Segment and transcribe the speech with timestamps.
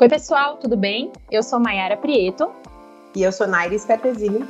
[0.00, 1.12] Oi, pessoal, tudo bem?
[1.30, 2.50] Eu sou Mayara Prieto.
[3.14, 4.48] E eu sou Naira Scarpesini.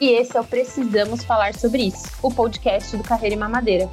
[0.00, 3.88] E esse é o Precisamos Falar Sobre Isso, o podcast do Carreira e Mamadeira.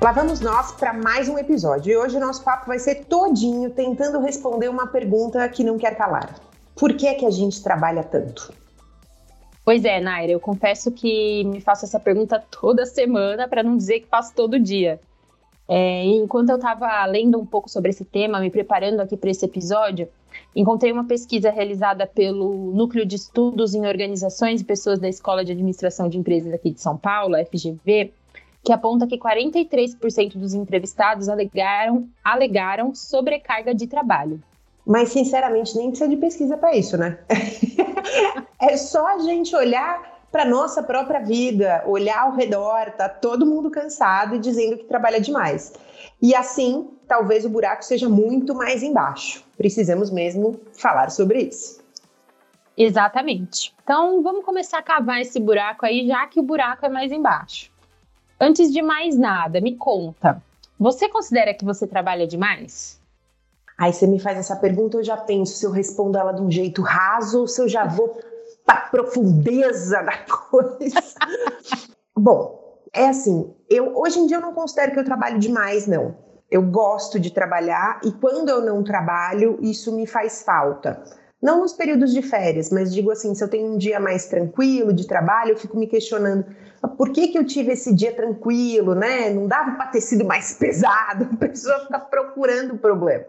[0.00, 1.90] Lá vamos nós para mais um episódio.
[1.90, 5.96] E hoje o nosso papo vai ser todinho tentando responder uma pergunta que não quer
[5.96, 6.36] calar.
[6.76, 8.54] Por que é que a gente trabalha tanto?
[9.64, 13.98] Pois é, Naira, eu confesso que me faço essa pergunta toda semana, para não dizer
[13.98, 15.00] que faço todo dia.
[15.68, 19.44] É, enquanto eu estava lendo um pouco sobre esse tema, me preparando aqui para esse
[19.44, 20.08] episódio,
[20.56, 25.52] encontrei uma pesquisa realizada pelo Núcleo de Estudos em Organizações e Pessoas da Escola de
[25.52, 28.12] Administração de Empresas aqui de São Paulo, FGV,
[28.64, 34.42] que aponta que 43% dos entrevistados alegaram, alegaram sobrecarga de trabalho.
[34.86, 37.18] Mas, sinceramente, nem precisa de pesquisa para isso, né?
[38.58, 43.70] é só a gente olhar para nossa própria vida, olhar ao redor, tá todo mundo
[43.70, 45.72] cansado e dizendo que trabalha demais.
[46.20, 49.44] E assim, talvez o buraco seja muito mais embaixo.
[49.56, 51.80] Precisamos mesmo falar sobre isso.
[52.76, 53.74] Exatamente.
[53.82, 57.72] Então, vamos começar a cavar esse buraco aí, já que o buraco é mais embaixo.
[58.40, 60.40] Antes de mais nada, me conta.
[60.78, 63.00] Você considera que você trabalha demais?
[63.76, 66.50] Aí você me faz essa pergunta, eu já penso se eu respondo ela de um
[66.50, 68.20] jeito raso ou se eu já vou
[68.76, 71.02] profundeza da coisa.
[72.16, 76.16] Bom, é assim, eu hoje em dia eu não considero que eu trabalho demais, não.
[76.50, 81.02] Eu gosto de trabalhar e quando eu não trabalho, isso me faz falta.
[81.40, 84.92] Não nos períodos de férias, mas digo assim, se eu tenho um dia mais tranquilo
[84.92, 86.44] de trabalho, eu fico me questionando
[86.96, 89.30] por que, que eu tive esse dia tranquilo, né?
[89.30, 93.24] Não dava para ter sido mais pesado, a pessoa fica procurando o problema.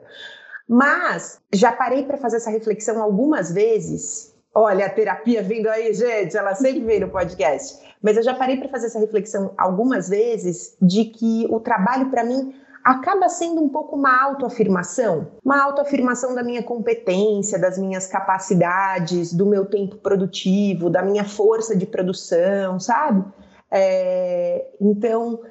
[0.68, 6.36] Mas já parei para fazer essa reflexão algumas vezes Olha, a terapia vindo aí, gente,
[6.36, 7.80] ela sempre vem no podcast.
[8.02, 12.23] Mas eu já parei para fazer essa reflexão algumas vezes de que o trabalho para
[12.23, 19.33] mim acaba sendo um pouco uma autoafirmação, uma autoafirmação da minha competência, das minhas capacidades,
[19.33, 23.24] do meu tempo produtivo, da minha força de produção, sabe?
[23.69, 25.41] É, então,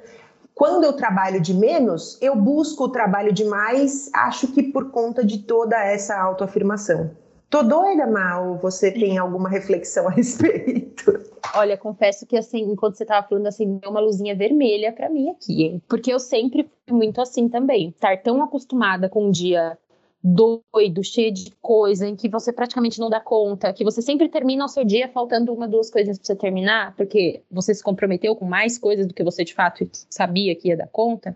[0.53, 5.23] quando eu trabalho de menos, eu busco o trabalho de mais, acho que por conta
[5.23, 7.11] de toda essa autoafirmação.
[7.49, 8.57] Tô doida, Mal.
[8.59, 11.11] Você tem alguma reflexão a respeito?
[11.55, 15.29] Olha, confesso que assim, enquanto você tava falando assim, deu uma luzinha vermelha para mim
[15.29, 15.81] aqui, hein?
[15.87, 17.89] Porque eu sempre fui muito assim também.
[17.89, 19.77] Estar tão acostumada com um dia
[20.23, 24.65] doido, cheio de coisa, em que você praticamente não dá conta, que você sempre termina
[24.65, 28.45] o seu dia faltando uma, duas coisas para você terminar, porque você se comprometeu com
[28.45, 31.35] mais coisas do que você de fato sabia que ia dar conta.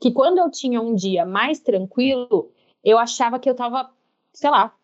[0.00, 2.50] Que quando eu tinha um dia mais tranquilo,
[2.84, 3.88] eu achava que eu tava,
[4.32, 4.74] sei lá,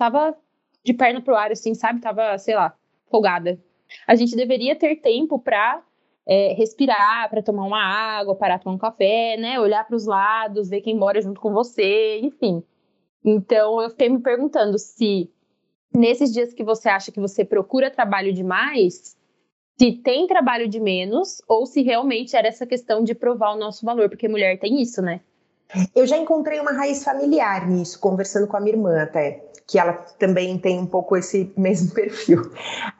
[0.00, 0.34] tava
[0.82, 2.00] de perna pro ar, assim, sabe?
[2.00, 2.74] Tava, sei lá,
[3.10, 3.60] folgada.
[4.06, 5.82] A gente deveria ter tempo para
[6.26, 9.60] é, respirar, para tomar uma água, parar tomar um café, né?
[9.60, 12.62] Olhar para os lados, ver quem mora junto com você, enfim.
[13.22, 15.30] Então, eu fiquei me perguntando se
[15.94, 19.18] nesses dias que você acha que você procura trabalho demais,
[19.78, 23.84] se tem trabalho de menos ou se realmente era essa questão de provar o nosso
[23.84, 25.20] valor, porque mulher tem isso, né?
[25.94, 29.92] Eu já encontrei uma raiz familiar nisso, conversando com a minha irmã até que ela
[30.18, 32.50] também tem um pouco esse mesmo perfil.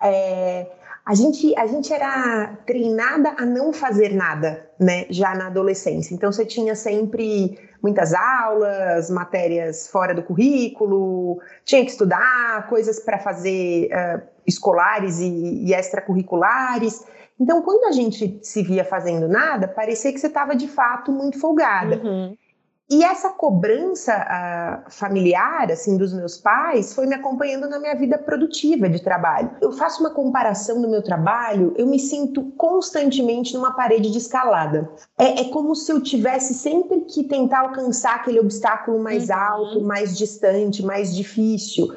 [0.01, 0.67] É,
[1.05, 6.15] a gente, a gente era treinada a não fazer nada, né, já na adolescência.
[6.15, 13.19] Então você tinha sempre muitas aulas, matérias fora do currículo, tinha que estudar, coisas para
[13.19, 17.05] fazer uh, escolares e, e extracurriculares.
[17.41, 21.41] Então, quando a gente se via fazendo nada, parecia que você estava de fato muito
[21.41, 21.97] folgada.
[21.97, 22.37] Uhum.
[22.91, 28.19] E essa cobrança uh, familiar, assim, dos meus pais, foi me acompanhando na minha vida
[28.19, 29.53] produtiva de trabalho.
[29.61, 34.91] Eu faço uma comparação do meu trabalho, eu me sinto constantemente numa parede de escalada.
[35.17, 39.37] É, é como se eu tivesse sempre que tentar alcançar aquele obstáculo mais uhum.
[39.37, 41.95] alto, mais distante, mais difícil.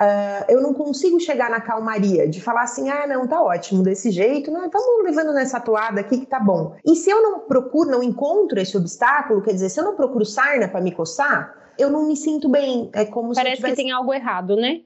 [0.00, 4.10] Uh, eu não consigo chegar na calmaria de falar assim, ah, não, tá ótimo desse
[4.10, 6.74] jeito, não, estamos levando nessa toada aqui que tá bom.
[6.84, 10.24] E se eu não procuro, não encontro esse obstáculo, quer dizer, se eu não procuro
[10.24, 12.90] sarna para me coçar, eu não me sinto bem.
[12.92, 13.76] É como Parece se tivesse...
[13.76, 14.80] que tem algo errado, né?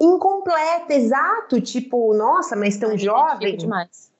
[0.00, 1.60] Incompleta, exato.
[1.60, 3.56] Tipo, nossa, mas tão jovem.
[3.56, 4.12] Demais.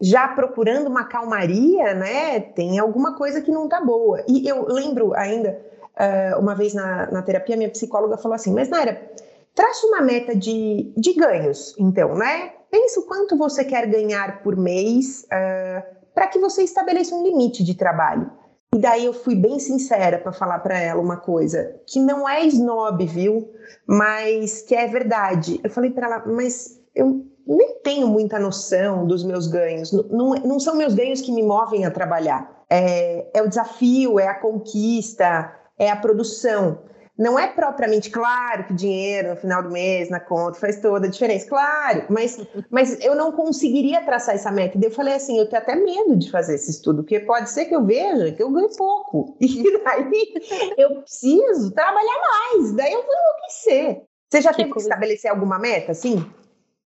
[0.00, 2.38] Já procurando uma calmaria, né?
[2.40, 4.22] Tem alguma coisa que não tá boa.
[4.28, 5.60] E eu lembro ainda,
[5.94, 9.10] uh, uma vez na, na terapia, minha psicóloga falou assim: Mas Naira,
[9.58, 12.52] Traça uma meta de, de ganhos, então, né?
[12.70, 15.82] Pensa o quanto você quer ganhar por mês uh, ah,
[16.14, 18.30] para que você estabeleça um limite de trabalho.
[18.72, 22.44] E daí eu fui bem sincera para falar para ela uma coisa que não é
[22.44, 23.50] snob, viu?
[23.84, 25.60] Mas que é verdade.
[25.64, 29.90] Eu falei para ela, mas eu nem tenho muita noção dos meus ganhos.
[29.90, 32.64] Não, não, não são meus ganhos que me movem a trabalhar.
[32.70, 36.78] é, é o desafio, é a conquista, é a produção.
[37.18, 41.10] Não é propriamente claro que dinheiro no final do mês, na conta, faz toda a
[41.10, 42.38] diferença, claro, mas,
[42.70, 44.78] mas eu não conseguiria traçar essa meta.
[44.78, 47.64] E eu falei assim: eu tenho até medo de fazer esse estudo, porque pode ser
[47.64, 49.36] que eu veja que eu ganho pouco.
[49.48, 50.34] E daí
[50.76, 54.02] eu preciso trabalhar mais, daí eu vou enlouquecer.
[54.28, 54.88] Você já que teve coisa.
[54.88, 56.24] que estabelecer alguma meta, assim?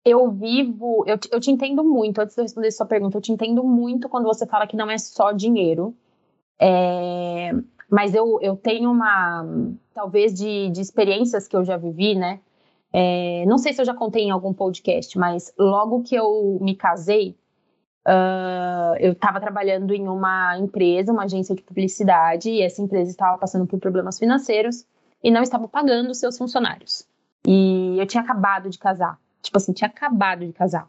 [0.04, 3.32] Eu vivo, eu, eu te entendo muito, antes de eu responder sua pergunta, eu te
[3.32, 5.96] entendo muito quando você fala que não é só dinheiro.
[6.60, 7.52] É,
[7.90, 9.46] mas eu, eu tenho uma,
[9.94, 12.40] talvez, de, de experiências que eu já vivi, né?
[12.92, 16.76] É, não sei se eu já contei em algum podcast, mas logo que eu me
[16.76, 17.38] casei,
[18.08, 23.38] uh, eu estava trabalhando em uma empresa, uma agência de publicidade, e essa empresa estava
[23.38, 24.86] passando por problemas financeiros
[25.24, 27.08] e não estava pagando seus funcionários.
[27.46, 29.20] E eu tinha acabado de casar.
[29.42, 30.88] Tipo assim, tinha acabado de casar.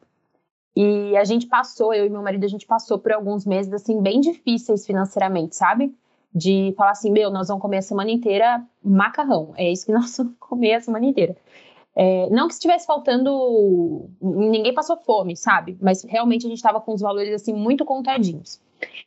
[0.75, 4.01] E a gente passou, eu e meu marido, a gente passou por alguns meses, assim,
[4.01, 5.95] bem difíceis financeiramente, sabe?
[6.35, 9.53] De falar assim, meu, nós vamos comer a semana inteira macarrão.
[9.57, 11.37] É isso que nós vamos comer a semana inteira.
[11.97, 15.77] É, não que estivesse faltando, ninguém passou fome, sabe?
[15.81, 18.61] Mas realmente a gente estava com os valores assim muito contadinhos.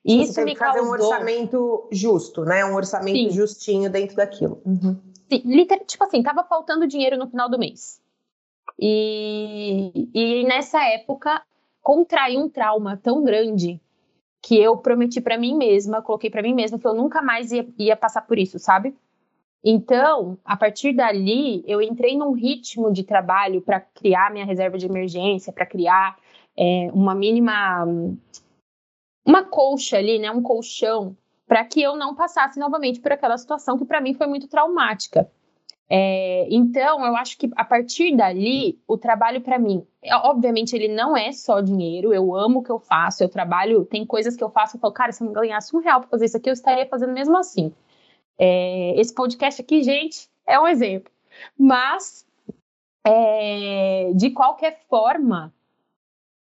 [0.03, 0.91] E Você isso me fazer causou...
[0.91, 2.65] um orçamento justo, né?
[2.65, 3.29] Um orçamento Sim.
[3.29, 4.61] justinho dentro daquilo.
[4.65, 4.97] Uhum.
[5.29, 8.01] Sim, tipo assim, tava faltando dinheiro no final do mês.
[8.77, 11.41] E, e nessa época
[11.81, 13.79] contraí um trauma tão grande
[14.41, 17.67] que eu prometi para mim mesma, coloquei para mim mesma que eu nunca mais ia,
[17.77, 18.95] ia passar por isso, sabe?
[19.63, 24.87] Então, a partir dali, eu entrei num ritmo de trabalho para criar minha reserva de
[24.87, 26.17] emergência, para criar
[26.57, 27.85] é, uma mínima.
[29.23, 30.31] uma colcha ali, né?
[30.31, 31.15] Um colchão,
[31.47, 35.29] para que eu não passasse novamente por aquela situação que para mim foi muito traumática.
[35.93, 40.87] É, então, eu acho que a partir dali, o trabalho para mim, é, obviamente, ele
[40.87, 42.13] não é só dinheiro.
[42.13, 44.93] Eu amo o que eu faço, eu trabalho, tem coisas que eu faço, eu falo,
[44.93, 47.73] cara, se eu ganhasse um real para fazer isso aqui, eu estaria fazendo mesmo assim.
[48.39, 51.11] É, esse podcast aqui, gente, é um exemplo.
[51.59, 52.25] Mas,
[53.05, 55.53] é, de qualquer forma,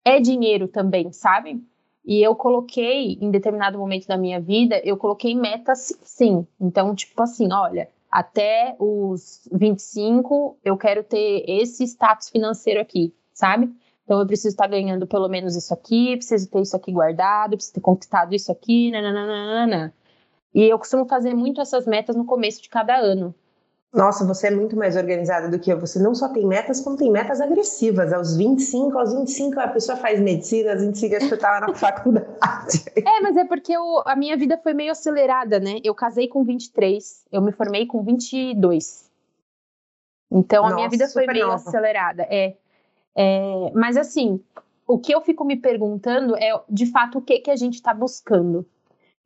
[0.04, 1.60] é dinheiro também, sabe?
[2.04, 6.46] E eu coloquei, em determinado momento da minha vida, eu coloquei metas sim.
[6.60, 13.74] Então, tipo assim, olha, até os 25 eu quero ter esse status financeiro aqui, sabe?
[14.04, 17.74] Então eu preciso estar ganhando pelo menos isso aqui, preciso ter isso aqui guardado, preciso
[17.74, 19.92] ter conquistado isso aqui, nananana.
[20.54, 23.34] E eu costumo fazer muito essas metas no começo de cada ano.
[23.94, 25.78] Nossa, você é muito mais organizada do que eu.
[25.78, 28.12] Você não só tem metas, como tem metas agressivas.
[28.12, 32.84] Aos 25, aos 25 a pessoa faz medicina, aos 25 a pessoa estava na faculdade.
[32.96, 35.78] É, mas é porque eu, a minha vida foi meio acelerada, né?
[35.84, 39.08] Eu casei com 23, eu me formei com 22.
[40.28, 41.68] Então Nossa, a minha vida foi meio nova.
[41.68, 42.26] acelerada.
[42.28, 42.56] É,
[43.14, 44.42] é, mas assim,
[44.88, 47.94] o que eu fico me perguntando é, de fato, o que, que a gente está
[47.94, 48.66] buscando.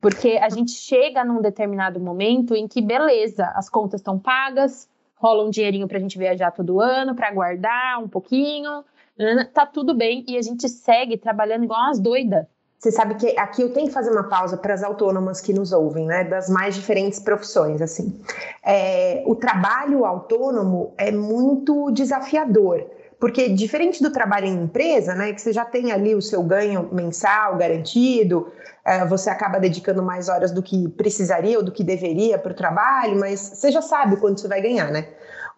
[0.00, 5.44] Porque a gente chega num determinado momento em que, beleza, as contas estão pagas, rola
[5.44, 8.84] um dinheirinho para a gente viajar todo ano, para guardar um pouquinho,
[9.52, 12.46] tá tudo bem e a gente segue trabalhando igual umas doidas.
[12.78, 15.72] Você sabe que aqui eu tenho que fazer uma pausa para as autônomas que nos
[15.72, 16.22] ouvem, né?
[16.22, 18.20] Das mais diferentes profissões, assim.
[18.64, 22.86] É, o trabalho autônomo é muito desafiador
[23.20, 26.88] porque diferente do trabalho em empresa, né, que você já tem ali o seu ganho
[26.92, 28.52] mensal garantido,
[28.84, 32.54] é, você acaba dedicando mais horas do que precisaria ou do que deveria para o
[32.54, 35.08] trabalho, mas você já sabe quanto você vai ganhar, né?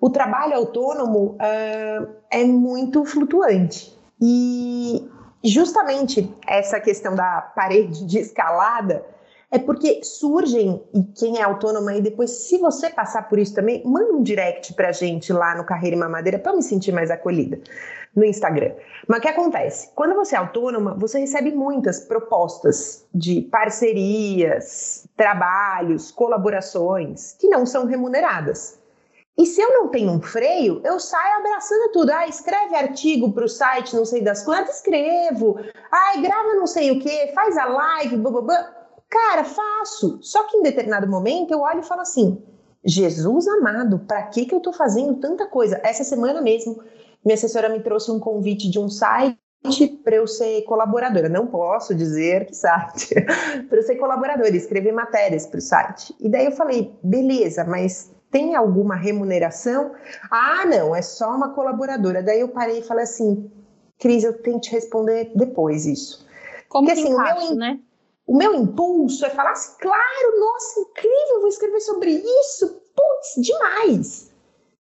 [0.01, 3.95] O trabalho autônomo uh, é muito flutuante.
[4.19, 5.07] E
[5.45, 9.05] justamente essa questão da parede de escalada
[9.51, 13.83] é porque surgem, e quem é autônomo aí depois, se você passar por isso também,
[13.85, 17.61] manda um direct pra gente lá no Carreira e Mamadeira para me sentir mais acolhida
[18.15, 18.73] no Instagram.
[19.09, 19.91] Mas o que acontece?
[19.95, 27.87] Quando você é autônoma, você recebe muitas propostas de parcerias, trabalhos, colaborações que não são
[27.87, 28.79] remuneradas.
[29.37, 32.11] E se eu não tenho um freio, eu saio abraçando tudo.
[32.11, 35.59] Ah, escreve artigo para o site, não sei das quantas, escrevo.
[35.91, 38.80] Ah, grava não sei o que, faz a live, blá, blá, blá.
[39.11, 40.19] Cara, faço.
[40.23, 42.41] Só que em determinado momento eu olho e falo assim:
[42.85, 45.81] Jesus amado, para que, que eu estou fazendo tanta coisa?
[45.83, 46.81] Essa semana mesmo,
[47.25, 49.37] minha assessora me trouxe um convite de um site
[50.05, 51.29] para eu ser colaboradora.
[51.29, 53.15] Não posso dizer que site,
[53.69, 56.15] para eu ser colaboradora, escrever matérias para o site.
[56.21, 59.93] E daí eu falei: beleza, mas tem alguma remuneração?
[60.31, 62.23] Ah, não, é só uma colaboradora.
[62.23, 63.51] Daí eu parei e falei assim:
[63.99, 66.25] Cris, eu tenho que te responder depois isso.
[66.69, 67.81] Como Porque, assim, encaixa, o meu, né?
[68.31, 74.31] O meu impulso é falar assim, claro, nossa, incrível, vou escrever sobre isso, putz, demais.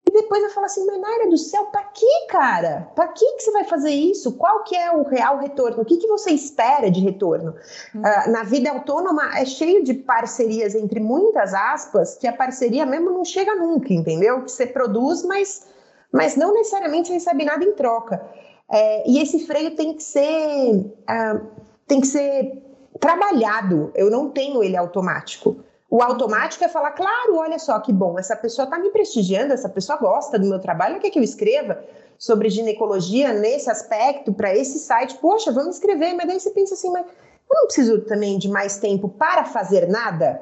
[0.05, 2.91] depois eu falo assim, mas Naira do céu, para que, cara?
[2.93, 4.37] Para que, que você vai fazer isso?
[4.37, 5.81] Qual que é o real retorno?
[5.81, 7.55] O que, que você espera de retorno?
[7.95, 8.01] Uhum.
[8.01, 13.09] Uh, na vida autônoma é cheio de parcerias, entre muitas aspas, que a parceria mesmo
[13.09, 14.43] não chega nunca, entendeu?
[14.43, 15.65] Que você produz, mas,
[16.11, 18.23] mas não necessariamente recebe nada em troca.
[18.71, 23.91] É, e esse freio tem que ser uh, tem que ser trabalhado.
[23.95, 25.57] Eu não tenho ele automático.
[25.89, 29.69] O automático é falar, claro, olha só que bom, essa pessoa está me prestigiando, essa
[29.69, 31.83] pessoa gosta do meu trabalho, quer que eu escreva
[32.17, 35.15] sobre ginecologia nesse aspecto para esse site.
[35.19, 38.77] Poxa, vamos escrever, mas daí você pensa assim, mas eu não preciso também de mais
[38.77, 40.41] tempo para fazer nada.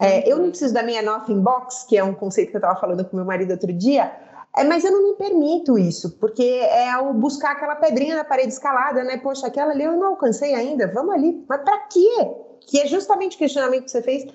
[0.00, 2.80] É, eu não preciso da minha nothing box, que é um conceito que eu estava
[2.80, 4.10] falando com meu marido outro dia,
[4.56, 8.52] é, mas eu não me permito isso, porque é o buscar aquela pedrinha na parede
[8.52, 9.16] escalada, né?
[9.18, 11.44] Poxa, aquela ali eu não alcancei ainda, vamos ali.
[11.48, 12.34] Mas para quê?
[12.62, 14.26] Que é justamente o questionamento que você fez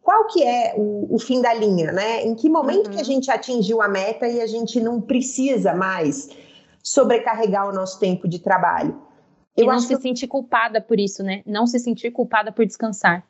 [0.00, 2.22] qual que é o, o, fim da linha, né?
[2.22, 2.92] Em que momento uhum.
[2.92, 3.04] que a uhum.
[3.04, 6.28] gente atingiu a meta e a gente não precisa mais
[6.82, 9.00] sobrecarregar o nosso tempo de trabalho?
[9.56, 10.02] Eu e não se que...
[10.02, 11.42] sentir culpada por isso, né?
[11.46, 13.26] Não se sentir culpada por descansar.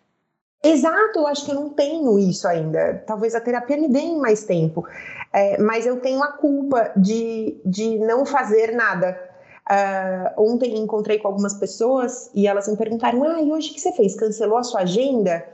[0.64, 3.04] Exato, eu acho que eu não tenho isso ainda.
[3.06, 4.86] Talvez a terapia me dê mais tempo.
[5.30, 9.20] É, mas eu tenho a culpa de, de não fazer nada.
[9.70, 13.80] Uh, ontem encontrei com algumas pessoas e elas me perguntaram: ah, e hoje o que
[13.80, 14.14] você fez?
[14.14, 15.44] Cancelou a sua agenda?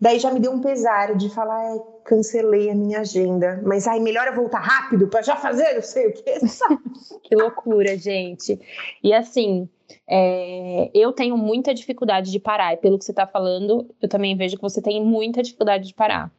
[0.00, 4.26] Daí já me deu um pesar de falar, cancelei a minha agenda, mas aí melhor
[4.26, 6.40] eu voltar rápido para já fazer, não sei o que.
[7.22, 8.58] que loucura, gente.
[9.04, 9.68] E assim,
[10.08, 14.34] é, eu tenho muita dificuldade de parar, e pelo que você está falando, eu também
[14.34, 16.32] vejo que você tem muita dificuldade de parar.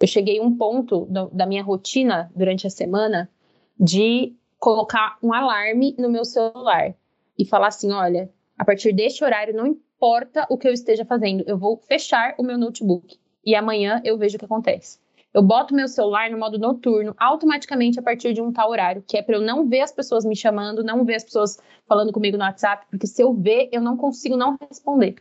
[0.00, 3.30] Eu cheguei a um ponto do, da minha rotina durante a semana
[3.78, 6.94] de colocar um alarme no meu celular
[7.38, 11.42] e falar assim: olha, a partir deste horário não importa o que eu esteja fazendo,
[11.46, 14.98] eu vou fechar o meu notebook e amanhã eu vejo o que acontece.
[15.32, 19.18] Eu boto meu celular no modo noturno automaticamente a partir de um tal horário, que
[19.18, 22.36] é para eu não ver as pessoas me chamando, não ver as pessoas falando comigo
[22.36, 25.16] no WhatsApp, porque se eu ver, eu não consigo não responder.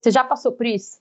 [0.00, 0.98] Você já passou por isso?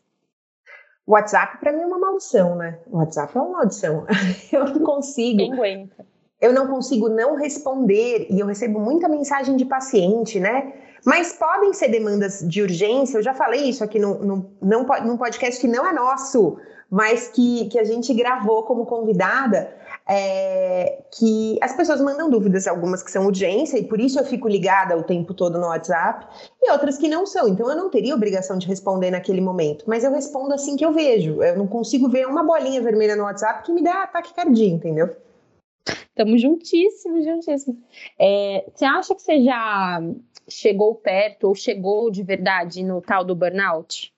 [1.05, 2.79] O WhatsApp para mim é uma maldição, né?
[2.87, 4.05] O WhatsApp é uma maldição.
[4.51, 5.39] Eu não consigo.
[5.39, 6.05] Quem aguenta?
[6.39, 10.73] Eu não consigo não responder e eu recebo muita mensagem de paciente, né?
[11.05, 15.17] Mas podem ser demandas de urgência, eu já falei isso aqui no, no, num, num
[15.17, 16.57] podcast que não é nosso,
[16.89, 19.75] mas que, que a gente gravou como convidada,
[20.07, 24.47] é, que as pessoas mandam dúvidas, algumas que são urgência, e por isso eu fico
[24.47, 26.25] ligada o tempo todo no WhatsApp,
[26.61, 27.47] e outras que não são.
[27.47, 30.93] Então eu não teria obrigação de responder naquele momento, mas eu respondo assim que eu
[30.93, 31.41] vejo.
[31.41, 35.09] Eu não consigo ver uma bolinha vermelha no WhatsApp que me dá ataque cardíaco, entendeu?
[35.85, 37.79] Estamos juntíssimos, juntíssimos.
[38.19, 39.99] É, você acha que você já
[40.47, 44.13] chegou perto ou chegou de verdade no tal do burnout?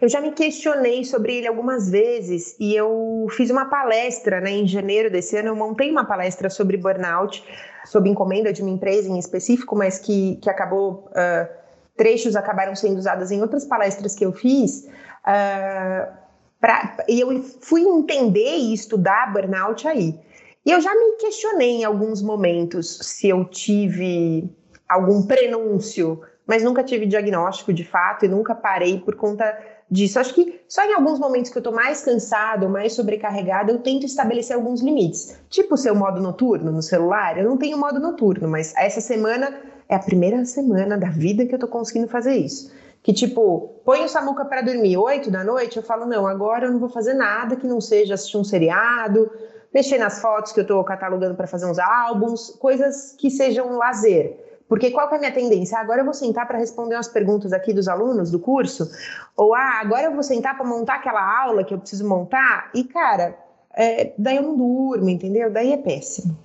[0.00, 4.66] Eu já me questionei sobre ele algumas vezes e eu fiz uma palestra né, em
[4.66, 5.48] janeiro desse ano.
[5.48, 7.44] Eu montei uma palestra sobre burnout,
[7.84, 11.10] sob encomenda de uma empresa em específico, mas que, que acabou.
[11.10, 11.60] Uh,
[11.96, 14.88] trechos acabaram sendo usados em outras palestras que eu fiz.
[15.22, 16.10] Uh,
[16.58, 20.18] pra, e eu fui entender e estudar burnout aí.
[20.64, 24.50] E eu já me questionei em alguns momentos se eu tive
[24.90, 29.56] algum prenúncio, mas nunca tive diagnóstico de fato e nunca parei por conta
[29.88, 30.18] disso.
[30.18, 34.04] Acho que só em alguns momentos que eu tô mais cansado, mais sobrecarregado, eu tento
[34.04, 35.38] estabelecer alguns limites.
[35.48, 39.54] Tipo o seu modo noturno no celular, eu não tenho modo noturno, mas essa semana
[39.88, 42.72] é a primeira semana da vida que eu tô conseguindo fazer isso.
[43.00, 46.72] Que tipo, põe o Samuca para dormir 8 da noite, eu falo, não, agora eu
[46.72, 49.30] não vou fazer nada que não seja assistir um seriado,
[49.72, 54.49] mexer nas fotos que eu tô catalogando para fazer uns álbuns, coisas que sejam lazer.
[54.70, 55.76] Porque qual que é a minha tendência?
[55.76, 58.88] Ah, agora eu vou sentar para responder umas perguntas aqui dos alunos do curso,
[59.36, 62.84] ou ah, agora eu vou sentar para montar aquela aula que eu preciso montar, e
[62.84, 63.36] cara,
[63.74, 65.50] é, daí eu não durmo, entendeu?
[65.50, 66.38] Daí é péssimo.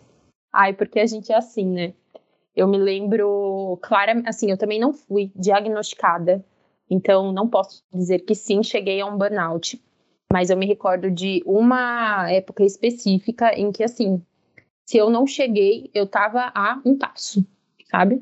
[0.51, 1.93] Ai, porque a gente é assim, né?
[2.55, 6.43] Eu me lembro, claramente, assim, eu também não fui diagnosticada,
[6.89, 9.79] então não posso dizer que sim, cheguei a um burnout,
[10.33, 14.19] mas eu me recordo de uma época específica em que, assim,
[14.83, 17.45] se eu não cheguei, eu tava a um passo
[17.95, 18.21] sabe?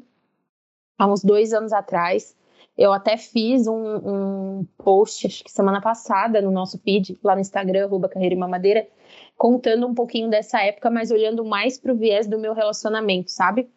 [0.99, 2.37] Há uns dois anos atrás,
[2.77, 7.41] eu até fiz um, um post, acho que semana passada, no nosso feed, lá no
[7.41, 8.87] Instagram, arroba Carreira e Mamadeira,
[9.35, 13.67] contando um pouquinho dessa época, mas olhando mais para o viés do meu relacionamento, sabe?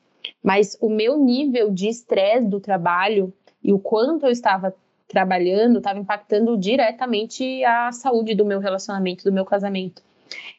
[0.42, 4.74] Mas o meu nível de estresse do trabalho e o quanto eu estava
[5.08, 10.02] trabalhando estava impactando diretamente a saúde do meu relacionamento, do meu casamento.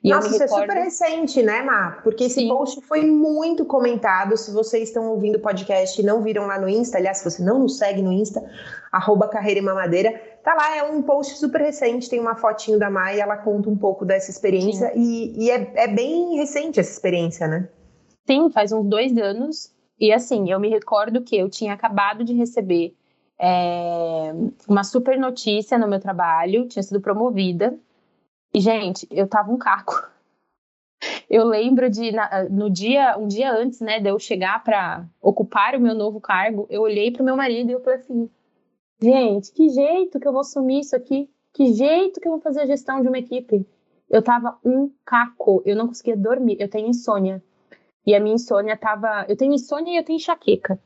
[0.04, 0.64] E Nossa, isso recordo...
[0.64, 2.00] é super recente, né, Má?
[2.04, 2.50] Porque esse Sim.
[2.50, 4.38] post foi muito comentado.
[4.38, 7.44] Se vocês estão ouvindo o podcast e não viram lá no Insta, aliás, se você
[7.44, 8.44] não nos segue no Insta,
[8.92, 12.90] arroba Carreira e Mamadeira, Tá lá, é um post super recente, tem uma fotinho da
[12.90, 17.50] Mai, ela conta um pouco dessa experiência e, e é, é, bem recente essa experiência,
[17.50, 17.68] né?
[18.26, 19.76] Sim, faz uns dois anos.
[20.00, 22.96] E assim, eu me recordo que eu tinha acabado de receber
[23.38, 24.32] é,
[24.70, 27.78] uma super notícia no meu trabalho, tinha sido promovida.
[28.54, 29.94] E, gente, eu tava um caco.
[31.30, 32.12] Eu lembro de,
[32.50, 36.66] no dia, um dia antes, né, de eu chegar para ocupar o meu novo cargo,
[36.72, 38.30] eu olhei para o meu marido e eu falei assim:
[39.00, 41.30] Gente, que jeito que eu vou assumir isso aqui?
[41.54, 43.64] Que jeito que eu vou fazer a gestão de uma equipe?
[44.10, 47.44] Eu tava um caco, eu não conseguia dormir, eu tenho insônia.
[48.06, 49.26] E a minha insônia tava.
[49.28, 50.80] Eu tenho insônia e eu tenho enxaqueca.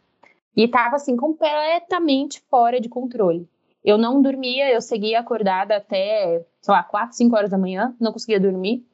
[0.55, 3.47] E tava assim, completamente fora de controle.
[3.83, 8.11] Eu não dormia, eu seguia acordada até, sei lá, 4, 5 horas da manhã, não
[8.11, 8.85] conseguia dormir.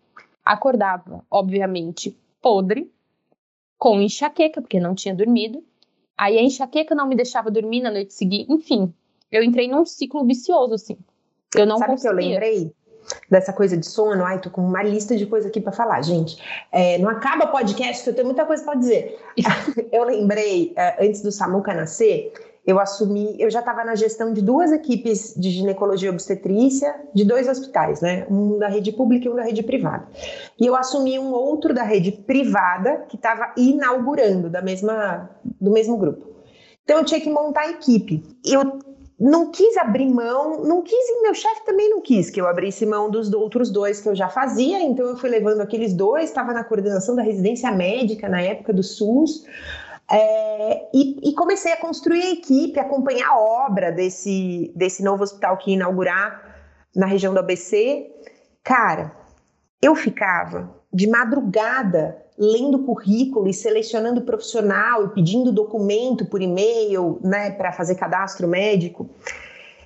[0.44, 2.89] Acordava, obviamente, podre,
[3.77, 5.63] com enxaqueca, porque não tinha dormido.
[6.17, 8.51] Aí a enxaqueca não me deixava dormir na noite seguinte.
[8.51, 8.94] Enfim,
[9.32, 10.98] eu entrei num ciclo vicioso, assim.
[11.56, 12.12] Eu não Sabe conseguia.
[12.15, 12.74] que eu lembrei?
[13.29, 16.41] Dessa coisa de sono, ai, tô com uma lista de coisa aqui para falar, gente.
[16.72, 19.17] É, não acaba podcast, eu tenho muita coisa para dizer.
[19.94, 22.34] eu lembrei, é, antes do Samuca nascer,
[22.67, 27.24] eu assumi, eu já estava na gestão de duas equipes de ginecologia e obstetrícia, de
[27.24, 28.27] dois hospitais, né?
[28.29, 30.05] Um da rede pública e um da rede privada.
[30.59, 35.29] E eu assumi um outro da rede privada que estava inaugurando da mesma,
[35.62, 36.27] do mesmo grupo.
[36.83, 38.21] Então eu tinha que montar a equipe.
[38.45, 38.79] Eu
[39.17, 42.86] não quis abrir mão, não quis, e meu chefe também não quis que eu abrisse
[42.86, 46.53] mão dos outros dois que eu já fazia, então eu fui levando aqueles dois, estava
[46.53, 49.43] na coordenação da residência médica na época do SUS,
[50.09, 55.57] é, e, e, comecei a construir a equipe, acompanhar a obra desse, desse novo hospital
[55.57, 56.55] que ia inaugurar
[56.95, 58.09] na região do ABC.
[58.63, 59.11] Cara,
[59.81, 67.51] eu ficava de madrugada lendo currículo e selecionando profissional e pedindo documento por e-mail, né,
[67.51, 69.09] para fazer cadastro médico.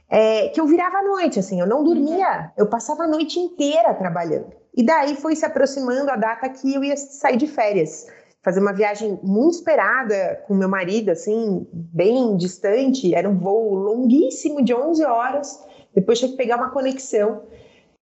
[0.10, 3.94] É, que eu virava à noite, assim, eu não dormia, eu passava a noite inteira
[3.94, 4.52] trabalhando.
[4.76, 8.08] E daí foi se aproximando a data que eu ia sair de férias,
[8.44, 14.64] fazer uma viagem muito esperada com meu marido, assim, bem distante, era um voo longuíssimo
[14.64, 17.44] de 11 horas, depois tinha que pegar uma conexão.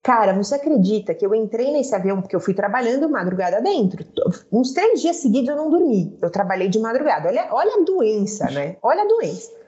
[0.03, 4.05] Cara, você acredita que eu entrei nesse avião porque eu fui trabalhando madrugada dentro?
[4.51, 6.19] Uns três dias seguidos eu não dormi.
[6.21, 7.29] Eu trabalhei de madrugada.
[7.29, 8.77] Olha, olha a doença, né?
[8.83, 9.62] Olha a doença.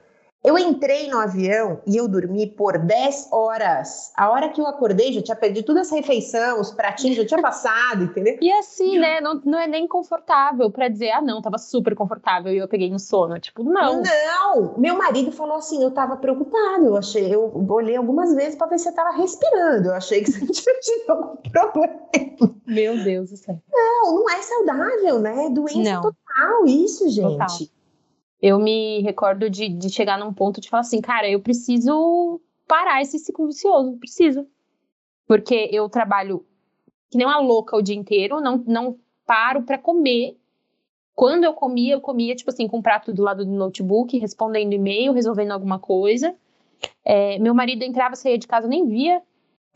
[0.45, 4.11] Eu entrei no avião e eu dormi por 10 horas.
[4.15, 7.41] A hora que eu acordei, já tinha perdido toda essa refeição, os pratinhos já tinha
[7.41, 8.37] passado, entendeu?
[8.39, 9.19] E assim, né?
[9.19, 12.91] Não, não é nem confortável para dizer, ah, não, tava super confortável e eu peguei
[12.91, 13.39] no sono.
[13.39, 14.03] Tipo, não.
[14.03, 14.75] Não!
[14.77, 16.85] Meu marido falou assim: eu tava preocupado.
[16.85, 19.87] Eu achei, eu olhei algumas vezes para ver se você tava respirando.
[19.87, 22.55] Eu achei que você tinha tido algum problema.
[22.67, 23.59] Meu Deus do céu.
[23.71, 25.49] Não, não é saudável, né?
[25.49, 26.01] Doença não.
[26.01, 27.31] total, isso, gente.
[27.31, 27.74] Total
[28.41, 33.01] eu me recordo de, de chegar num ponto de falar assim, cara, eu preciso parar
[33.01, 34.47] esse ciclo vicioso, preciso.
[35.27, 36.45] Porque eu trabalho
[37.09, 40.37] que nem uma louca o dia inteiro, não, não paro para comer.
[41.15, 44.73] Quando eu comia, eu comia, tipo assim, com um prato do lado do notebook, respondendo
[44.73, 46.35] e-mail, resolvendo alguma coisa.
[47.03, 49.21] É, meu marido entrava, saía de casa, nem via.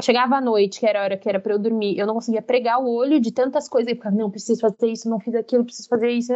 [0.02, 2.42] Chegava à noite, que era a hora que era para eu dormir, eu não conseguia
[2.42, 3.90] pregar o olho de tantas coisas.
[3.90, 6.32] Eu ficava, não, preciso fazer isso, não fiz aquilo, preciso fazer isso.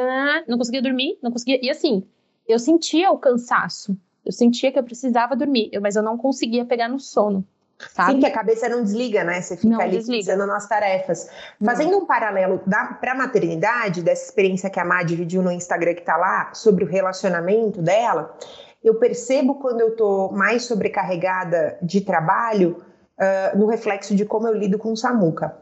[0.48, 1.60] Não conseguia dormir, não conseguia.
[1.62, 2.04] E assim,
[2.48, 3.98] eu sentia o cansaço.
[4.26, 7.46] Eu sentia que eu precisava dormir, mas eu não conseguia pegar no sono.
[7.78, 8.14] Sabe?
[8.14, 9.42] Sim, que a cabeça não desliga, né?
[9.42, 11.30] Você fica não, ali fazendo as tarefas.
[11.60, 11.70] Não.
[11.70, 12.62] Fazendo um paralelo
[13.00, 16.84] para a maternidade, dessa experiência que a Má dividiu no Instagram que tá lá, sobre
[16.84, 18.38] o relacionamento dela,
[18.84, 22.82] eu percebo quando eu tô mais sobrecarregada de trabalho,
[23.20, 25.56] uh, no reflexo de como eu lido com o Samuca.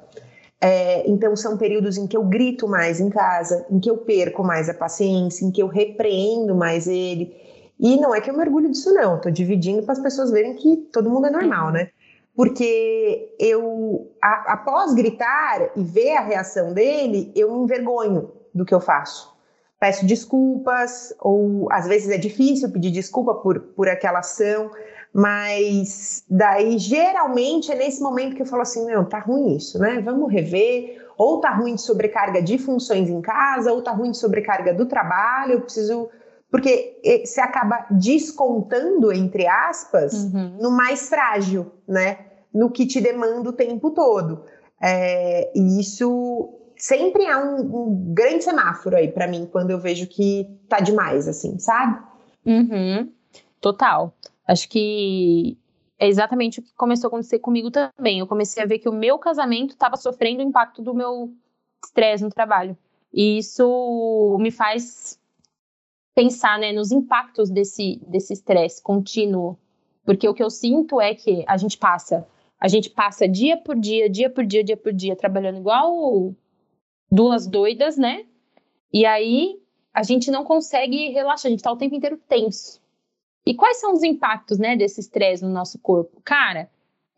[0.64, 4.44] É, então, são períodos em que eu grito mais em casa, em que eu perco
[4.44, 7.36] mais a paciência, em que eu repreendo mais ele.
[7.80, 9.16] E não é que eu mergulho disso, não.
[9.16, 11.90] Estou dividindo para as pessoas verem que todo mundo é normal, né?
[12.36, 18.74] Porque eu, a, após gritar e ver a reação dele, eu me envergonho do que
[18.74, 19.36] eu faço.
[19.80, 24.70] Peço desculpas, ou às vezes é difícil pedir desculpa por, por aquela ação,
[25.13, 30.00] mas daí, geralmente, é nesse momento que eu falo assim: não, tá ruim isso, né?
[30.02, 31.00] Vamos rever.
[31.17, 34.86] Ou tá ruim de sobrecarga de funções em casa, ou tá ruim de sobrecarga do
[34.86, 35.54] trabalho.
[35.54, 36.10] Eu preciso.
[36.50, 40.58] Porque você acaba descontando, entre aspas, uhum.
[40.60, 42.17] no mais frágil, né?
[42.54, 44.43] No que te demanda o tempo todo.
[44.82, 50.08] É, e isso sempre é um, um grande semáforo aí para mim, quando eu vejo
[50.08, 52.00] que tá demais, assim, sabe?
[52.45, 53.10] Uhum.
[53.62, 54.13] Total.
[54.52, 55.58] Acho que
[55.98, 58.20] é exatamente o que começou a acontecer comigo também.
[58.20, 61.34] Eu comecei a ver que o meu casamento estava sofrendo o impacto do meu
[61.82, 62.78] estresse no trabalho.
[63.14, 65.18] E isso me faz
[66.14, 69.58] pensar né, nos impactos desse estresse contínuo
[70.04, 72.28] Porque o que eu sinto é que a gente passa,
[72.60, 76.36] a gente passa dia por dia, dia por dia, dia por dia, trabalhando igual
[77.10, 78.26] duas doidas, né?
[78.92, 79.62] E aí
[79.94, 82.81] a gente não consegue relaxar, a gente tá o tempo inteiro tenso.
[83.45, 86.21] E quais são os impactos, né, desse estresse no nosso corpo?
[86.23, 86.69] Cara,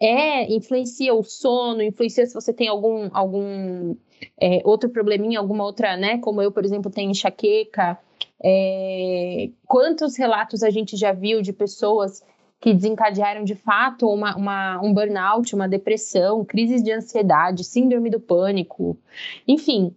[0.01, 3.95] é, influencia o sono, influencia se você tem algum, algum
[4.39, 6.17] é, outro probleminha, alguma outra, né?
[6.19, 7.97] Como eu, por exemplo, tenho enxaqueca.
[8.43, 12.21] É, quantos relatos a gente já viu de pessoas
[12.59, 18.21] que desencadearam de fato uma, uma, um burnout, uma depressão, crises de ansiedade, síndrome do
[18.21, 18.97] pânico,
[19.45, 19.93] enfim,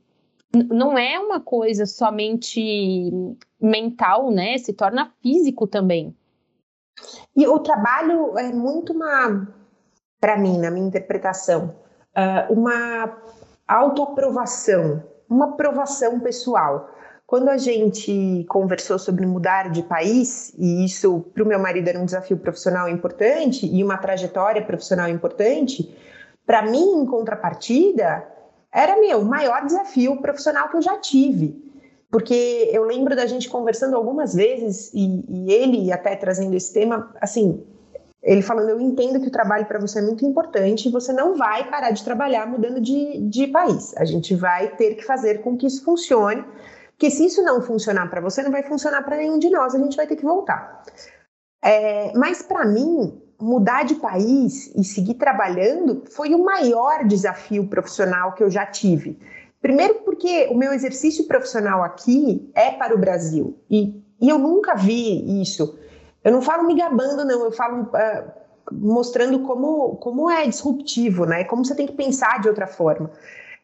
[0.53, 3.11] não é uma coisa somente
[3.61, 4.59] mental, né?
[4.59, 6.15] Se torna físico também.
[7.37, 9.47] E o trabalho é muito uma,
[10.21, 11.75] para mim, na minha interpretação,
[12.17, 13.17] uh, uma
[13.69, 16.91] autoaprovação, uma aprovação pessoal.
[17.27, 21.99] Quando a gente conversou sobre mudar de país, e isso para o meu marido era
[21.99, 25.93] um desafio profissional importante e uma trajetória profissional importante,
[26.47, 28.27] para mim, em contrapartida,
[28.73, 31.66] era meu maior desafio profissional que eu já tive.
[32.17, 37.15] Porque eu lembro da gente conversando algumas vezes e, e ele até trazendo esse tema,
[37.21, 37.63] assim,
[38.23, 41.37] ele falando: Eu entendo que o trabalho para você é muito importante e você não
[41.37, 43.95] vai parar de trabalhar mudando de, de país.
[43.99, 46.43] A gente vai ter que fazer com que isso funcione,
[46.93, 49.79] porque se isso não funcionar para você, não vai funcionar para nenhum de nós, a
[49.79, 50.85] gente vai ter que voltar.
[51.63, 58.33] É, mas para mim, mudar de país e seguir trabalhando foi o maior desafio profissional
[58.33, 59.19] que eu já tive.
[59.61, 64.75] Primeiro, porque o meu exercício profissional aqui é para o Brasil e, e eu nunca
[64.75, 65.79] vi isso
[66.27, 68.33] eu não falo me gabando, não, eu falo uh,
[68.73, 71.45] mostrando como, como é disruptivo, né?
[71.45, 73.13] Como você tem que pensar de outra forma.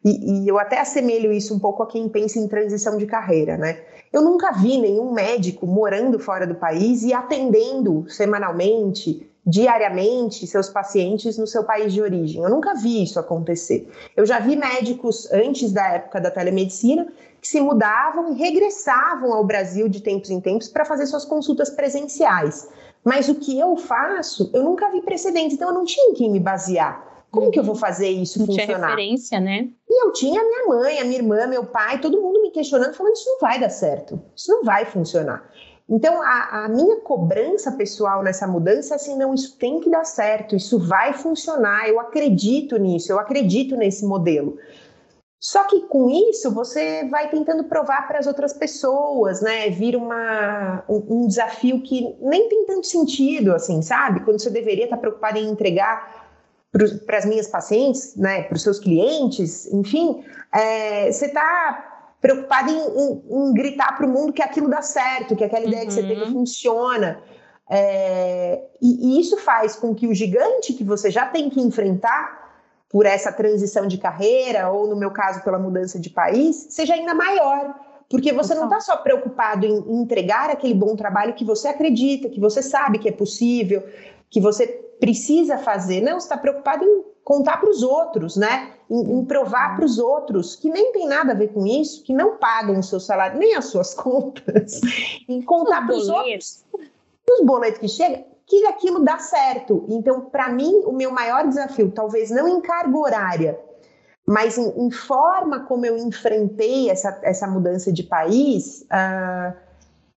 [0.01, 3.57] E, e, eu até assemelho isso um pouco a quem pensa em transição de carreira,
[3.57, 3.81] né?
[4.13, 11.37] Eu nunca vi nenhum médico morando fora do país e atendendo semanalmente, diariamente, seus pacientes
[11.37, 12.41] no seu país de origem.
[12.41, 13.89] Eu nunca vi isso acontecer.
[14.15, 17.07] Eu já vi médicos antes da época da telemedicina
[17.41, 21.69] que se mudavam e regressavam ao Brasil de tempos em tempos para fazer suas consultas
[21.69, 22.69] presenciais.
[23.03, 26.31] Mas o que eu faço, eu nunca vi precedentes, então eu não tinha em quem
[26.31, 27.11] me basear.
[27.29, 28.75] Como que eu vou fazer isso não funcionar?
[28.75, 29.67] Tinha referência, né?
[29.89, 33.15] E eu tinha minha mãe, a minha irmã, meu pai, todo mundo me questionando, falando
[33.15, 35.43] isso não vai dar certo, isso não vai funcionar.
[35.89, 40.05] Então, a, a, minha cobrança pessoal nessa mudança é assim, não, isso tem que dar
[40.05, 44.57] certo, isso vai funcionar, eu acredito nisso, eu acredito nesse modelo.
[45.43, 49.69] Só que com isso você vai tentando provar para as outras pessoas, né?
[49.69, 54.21] Vira uma, um, um, desafio que nem tem tanto sentido, assim, sabe?
[54.21, 56.29] Quando você deveria estar preocupado em entregar
[56.71, 58.43] para as minhas pacientes, né?
[58.43, 61.92] Para os seus clientes, enfim, é, você está
[62.23, 65.81] preocupado em, em, em gritar para o mundo que aquilo dá certo, que aquela ideia
[65.81, 65.87] uhum.
[65.87, 66.31] que você teve uhum.
[66.31, 67.21] funciona.
[67.69, 72.41] É, e, e isso faz com que o gigante que você já tem que enfrentar
[72.89, 77.13] por essa transição de carreira, ou no meu caso, pela mudança de país, seja ainda
[77.13, 77.75] maior.
[78.09, 82.39] Porque você não está só preocupado em entregar aquele bom trabalho que você acredita, que
[82.39, 83.83] você sabe que é possível,
[84.29, 85.99] que você precisa fazer.
[85.99, 88.73] Não, você está preocupado em contar para os outros, né?
[88.89, 92.13] Em, em provar para os outros que nem tem nada a ver com isso, que
[92.13, 94.81] não pagam o seu salário, nem as suas contas.
[95.27, 96.63] em contar para os outros
[97.29, 99.85] os boletos que chegam que aquilo dá certo.
[99.87, 103.59] Então, para mim, o meu maior desafio, talvez não em carga horária,
[104.25, 109.57] mas em, em forma como eu enfrentei essa, essa mudança de país, uh,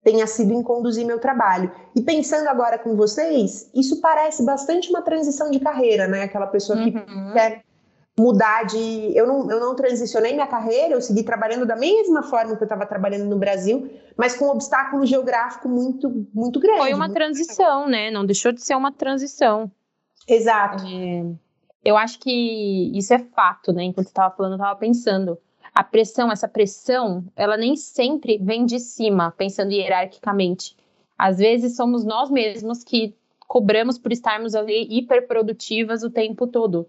[0.06, 1.72] tenha sido em conduzir meu trabalho.
[1.96, 6.22] E pensando agora com vocês, isso parece bastante uma transição de carreira, né?
[6.22, 7.34] Aquela pessoa que uhum.
[7.34, 7.66] quer
[8.18, 9.12] mudar de.
[9.18, 12.66] Eu não, eu não transicionei minha carreira, eu segui trabalhando da mesma forma que eu
[12.66, 16.82] estava trabalhando no Brasil, mas com um obstáculo geográfico muito, muito grande.
[16.82, 18.12] Foi uma transição, né?
[18.12, 19.72] Não deixou de ser uma transição.
[20.28, 20.84] Exato.
[20.86, 21.26] É,
[21.84, 23.84] eu acho que isso é fato, né?
[23.84, 25.36] Enquanto você estava falando, eu estava pensando.
[25.76, 30.76] A pressão, essa pressão, ela nem sempre vem de cima, pensando hierarquicamente.
[31.18, 33.14] Às vezes somos nós mesmos que
[33.46, 36.88] cobramos por estarmos ali hiperprodutivas o tempo todo.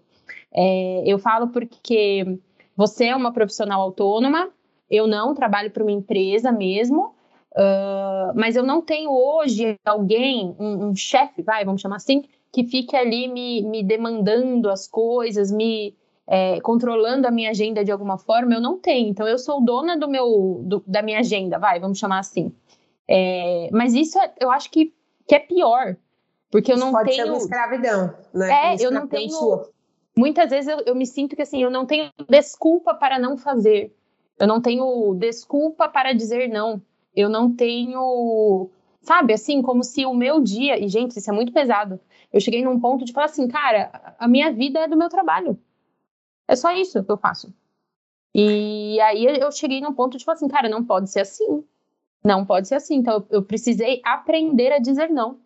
[0.53, 2.39] É, eu falo porque
[2.75, 4.49] você é uma profissional autônoma,
[4.89, 7.13] eu não trabalho para uma empresa mesmo,
[7.53, 12.23] uh, mas eu não tenho hoje alguém, um, um chefe, vai, vamos chamar assim,
[12.53, 15.93] que fique ali me, me demandando as coisas, me
[16.27, 19.09] é, controlando a minha agenda de alguma forma, eu não tenho.
[19.09, 22.53] Então, eu sou dona do meu, do, da minha agenda, vai, vamos chamar assim.
[23.07, 24.93] É, mas isso é, eu acho que,
[25.25, 25.95] que é pior,
[26.51, 27.27] porque eu não pode tenho.
[27.27, 28.49] Pode ser uma escravidão, né?
[28.49, 29.31] É, uma eu não tenho.
[29.31, 29.69] Sua
[30.17, 33.95] muitas vezes eu, eu me sinto que assim, eu não tenho desculpa para não fazer.
[34.39, 36.81] Eu não tenho desculpa para dizer não.
[37.15, 38.69] Eu não tenho,
[39.01, 41.99] sabe, assim, como se o meu dia, e gente, isso é muito pesado.
[42.31, 45.57] Eu cheguei num ponto de falar assim, cara, a minha vida é do meu trabalho.
[46.47, 47.53] É só isso que eu faço.
[48.33, 51.63] E aí eu cheguei num ponto de falar assim, cara, não pode ser assim.
[52.23, 52.95] Não pode ser assim.
[52.95, 55.39] Então eu precisei aprender a dizer não.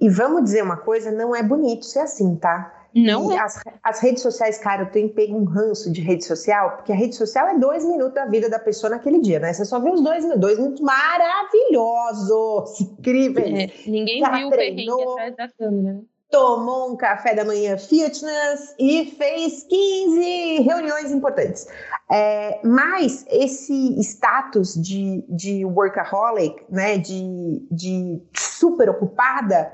[0.00, 2.74] E vamos dizer uma coisa, não é bonito ser assim, tá?
[2.94, 3.38] Não é.
[3.38, 6.94] As, as, redes sociais, cara, eu tenho pego um ranço de rede social, porque a
[6.94, 9.52] rede social é dois minutos da vida da pessoa naquele dia, né?
[9.52, 13.46] Você só vê os dois minutos, dois minutos maravilhosos, incríveis.
[13.46, 19.14] É, ninguém viu o perrengue atrás da câmera tomou um café da manhã fitness e
[19.16, 21.66] fez 15 reuniões importantes.
[22.10, 29.72] É, mas esse status de, de workaholic, né, de, de super ocupada,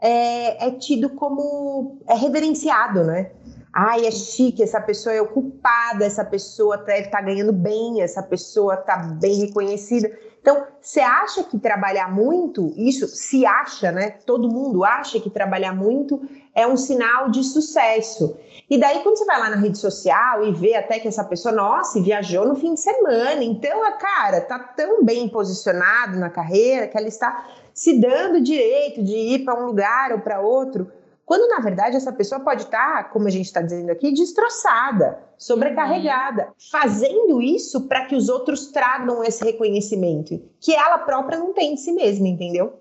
[0.00, 3.30] é, é tido como é reverenciado, né?
[3.78, 8.22] Ai, é chique, essa pessoa é ocupada, essa pessoa deve estar tá ganhando bem, essa
[8.22, 10.10] pessoa está bem reconhecida.
[10.40, 14.12] Então, você acha que trabalhar muito, isso se acha, né?
[14.24, 16.22] Todo mundo acha que trabalhar muito
[16.54, 18.38] é um sinal de sucesso.
[18.70, 21.54] E daí, quando você vai lá na rede social e vê até que essa pessoa,
[21.54, 26.88] nossa, viajou no fim de semana, então a cara tá tão bem posicionado na carreira
[26.88, 30.90] que ela está se dando direito de ir para um lugar ou para outro.
[31.26, 35.18] Quando na verdade essa pessoa pode estar, tá, como a gente está dizendo aqui, destroçada,
[35.36, 36.52] sobrecarregada, uhum.
[36.70, 41.80] fazendo isso para que os outros tragam esse reconhecimento que ela própria não tem de
[41.80, 42.80] si mesma, entendeu?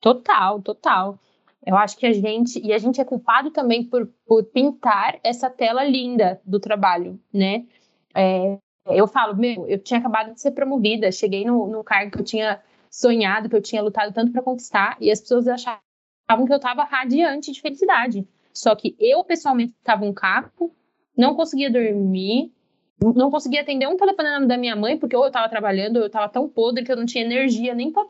[0.00, 1.18] Total, total.
[1.66, 5.50] Eu acho que a gente, e a gente é culpado também por, por pintar essa
[5.50, 7.66] tela linda do trabalho, né?
[8.14, 12.20] É, eu falo, meu, eu tinha acabado de ser promovida, cheguei no, no cargo que
[12.20, 15.89] eu tinha sonhado, que eu tinha lutado tanto para conquistar, e as pessoas achavam
[16.30, 18.26] achavam que eu estava radiante de felicidade.
[18.52, 20.72] Só que eu, pessoalmente, estava um capo,
[21.16, 22.52] não conseguia dormir,
[23.00, 26.06] não conseguia atender um telefonema da minha mãe, porque ou eu estava trabalhando, ou eu
[26.06, 28.06] estava tão podre que eu não tinha energia nem para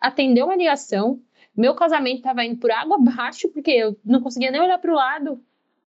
[0.00, 1.20] atender uma ligação.
[1.56, 4.94] Meu casamento estava indo por água abaixo, porque eu não conseguia nem olhar para o
[4.94, 5.40] lado.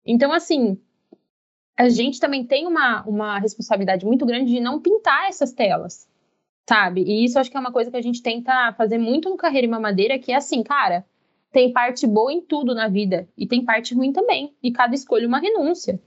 [0.05, 0.79] Então, assim,
[1.77, 6.07] a gente também tem uma, uma responsabilidade muito grande de não pintar essas telas,
[6.67, 7.01] sabe?
[7.01, 9.67] E isso acho que é uma coisa que a gente tenta fazer muito no Carreira
[9.67, 11.05] e Mamadeira, que é assim, cara,
[11.55, 14.53] tem parte boa em tudo na vida e tem parte ruim também.
[14.61, 16.01] E cada escolha uma renúncia,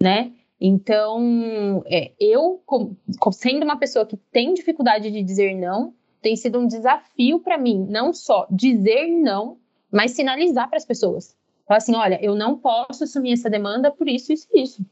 [0.00, 0.32] né?
[0.60, 2.62] Então, é, eu,
[3.32, 7.84] sendo uma pessoa que tem dificuldade de dizer não, tem sido um desafio para mim,
[7.90, 9.58] não só dizer não,
[9.90, 11.36] mas sinalizar para as pessoas.
[11.66, 14.86] Falar assim: olha, eu não posso assumir essa demanda por isso, isso e isso.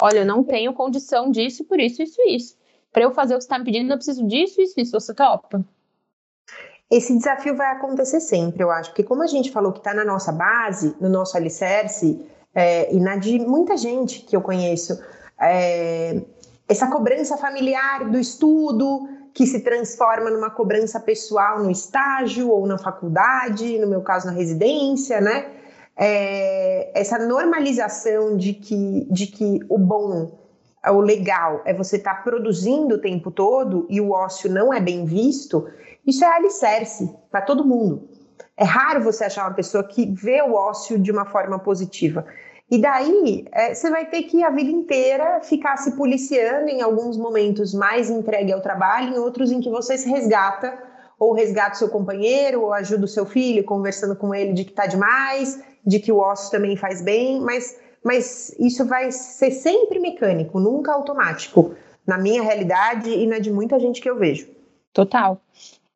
[0.00, 2.56] Olha, eu não tenho condição disso, por isso, isso e isso.
[2.92, 4.92] Para eu fazer o que você está me pedindo, eu preciso disso, isso, isso.
[4.92, 5.66] Você topa?
[6.90, 10.04] Esse desafio vai acontecer sempre, eu acho, porque como a gente falou que está na
[10.04, 14.98] nossa base, no nosso alicerce, é, e na de muita gente que eu conheço,
[15.40, 16.22] é,
[16.68, 22.78] essa cobrança familiar do estudo, que se transforma numa cobrança pessoal no estágio ou na
[22.78, 25.50] faculdade, no meu caso na residência, né?
[25.94, 30.38] É, essa normalização de que, de que o bom,
[30.86, 34.80] o legal é você estar tá produzindo o tempo todo e o ócio não é
[34.80, 35.66] bem visto,
[36.06, 38.08] isso é alicerce para todo mundo.
[38.56, 42.24] É raro você achar uma pessoa que vê o ócio de uma forma positiva.
[42.70, 47.16] E daí, é, você vai ter que a vida inteira ficar se policiando em alguns
[47.16, 50.76] momentos mais entregue ao trabalho, em outros em que você se resgata,
[51.18, 54.70] ou resgata o seu companheiro, ou ajuda o seu filho, conversando com ele de que
[54.70, 60.00] está demais, de que o ócio também faz bem, mas, mas isso vai ser sempre
[60.00, 61.74] mecânico, nunca automático,
[62.06, 64.48] na minha realidade e na de muita gente que eu vejo.
[64.92, 65.40] Total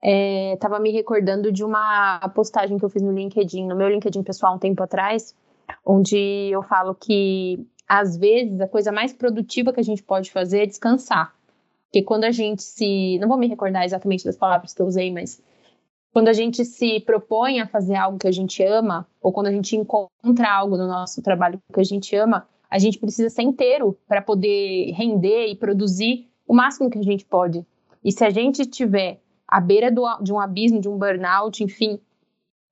[0.02, 4.22] estava é, me recordando de uma postagem que eu fiz no LinkedIn, no meu LinkedIn
[4.22, 5.34] pessoal um tempo atrás,
[5.84, 6.16] onde
[6.50, 10.66] eu falo que às vezes a coisa mais produtiva que a gente pode fazer é
[10.66, 11.34] descansar.
[11.84, 13.18] Porque quando a gente se.
[13.18, 15.42] Não vou me recordar exatamente das palavras que eu usei, mas
[16.12, 19.52] quando a gente se propõe a fazer algo que a gente ama, ou quando a
[19.52, 23.98] gente encontra algo no nosso trabalho que a gente ama, a gente precisa ser inteiro
[24.06, 27.66] para poder render e produzir o máximo que a gente pode.
[28.04, 32.00] E se a gente tiver à beira do, de um abismo, de um burnout, enfim.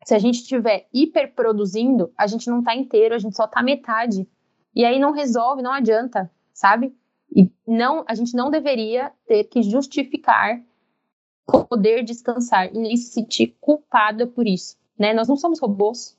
[0.05, 4.29] Se a gente estiver hiperproduzindo, a gente não está inteiro, a gente só está metade.
[4.75, 6.95] E aí não resolve, não adianta, sabe?
[7.35, 10.63] E não, a gente não deveria ter que justificar
[11.69, 15.15] poder descansar e nem se sentir culpada por isso, né?
[15.15, 16.17] Nós não somos robôs.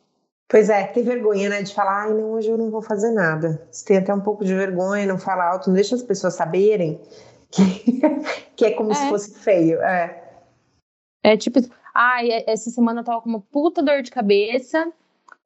[0.48, 3.62] Pois é, ter vergonha, né, de falar, ai, não, hoje eu não vou fazer nada.
[3.70, 7.00] Você tem até um pouco de vergonha, não fala alto, não deixa as pessoas saberem
[7.52, 8.02] que,
[8.58, 8.96] que é como é.
[8.96, 9.80] se fosse feio.
[9.82, 10.29] É.
[11.24, 11.60] É tipo,
[11.94, 14.92] ai, ah, essa semana eu tava com uma puta dor de cabeça,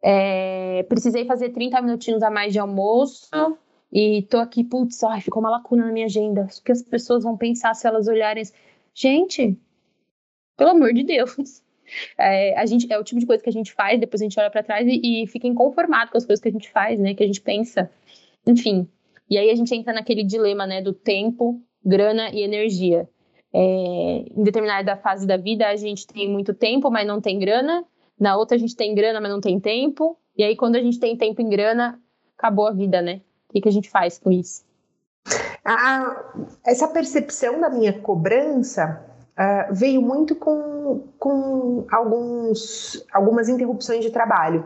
[0.02, 3.30] é, precisei fazer 30 minutinhos a mais de almoço
[3.92, 6.48] e tô aqui, putz, ai, ficou uma lacuna na minha agenda.
[6.60, 8.44] O que as pessoas vão pensar se elas olharem?
[8.94, 9.58] Gente,
[10.58, 11.64] pelo amor de Deus.
[12.18, 14.40] é, a gente, é o tipo de coisa que a gente faz, depois a gente
[14.40, 17.14] olha para trás e, e fica inconformado com as coisas que a gente faz, né?
[17.14, 17.90] Que a gente pensa.
[18.46, 18.88] Enfim.
[19.30, 20.82] E aí a gente entra naquele dilema, né?
[20.82, 23.08] Do tempo, grana e energia.
[23.54, 27.86] É, em determinada fase da vida a gente tem muito tempo, mas não tem grana.
[28.20, 30.18] Na outra a gente tem grana, mas não tem tempo.
[30.36, 32.00] E aí quando a gente tem tempo em grana,
[32.38, 33.22] acabou a vida, né?
[33.50, 34.64] O que, que a gente faz com isso?
[36.66, 39.02] Essa percepção da minha cobrança
[39.38, 44.66] uh, veio muito com, com alguns, algumas interrupções de trabalho.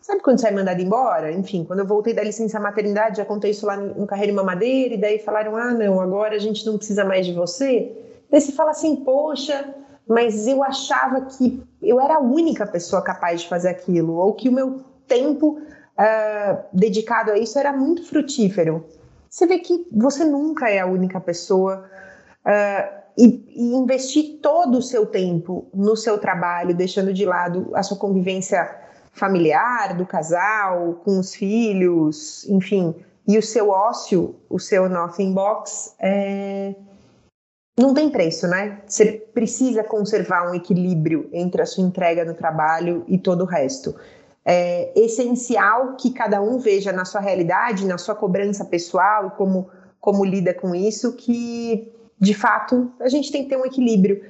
[0.00, 1.32] Sabe quando você é mandado embora?
[1.32, 4.94] Enfim, quando eu voltei da licença maternidade, já contei isso lá no Carreira e Mamadeira,
[4.94, 8.05] e daí falaram: ah, não, agora a gente não precisa mais de você.
[8.30, 9.74] Daí você fala assim: poxa,
[10.08, 14.48] mas eu achava que eu era a única pessoa capaz de fazer aquilo, ou que
[14.48, 18.84] o meu tempo uh, dedicado a isso era muito frutífero.
[19.28, 21.88] Você vê que você nunca é a única pessoa.
[22.44, 27.82] Uh, e, e, investir todo o seu tempo no seu trabalho, deixando de lado a
[27.82, 28.78] sua convivência
[29.10, 32.94] familiar, do casal, com os filhos, enfim,
[33.26, 36.74] e o seu ócio, o seu nothing box, é...
[37.78, 38.80] não tem preço, né?
[38.86, 43.94] Você precisa conservar um equilíbrio entre a sua entrega no trabalho e todo o resto.
[44.44, 49.68] É essencial que cada um veja na sua realidade, na sua cobrança pessoal e como,
[50.00, 54.22] como lida com isso, que de fato a gente tem que ter um equilíbrio